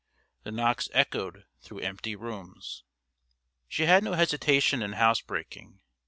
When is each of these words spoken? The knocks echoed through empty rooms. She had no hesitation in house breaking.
The 0.41 0.51
knocks 0.51 0.89
echoed 0.93 1.45
through 1.61 1.81
empty 1.81 2.15
rooms. 2.15 2.83
She 3.67 3.83
had 3.85 4.03
no 4.03 4.13
hesitation 4.13 4.81
in 4.81 4.93
house 4.93 5.21
breaking. 5.21 5.81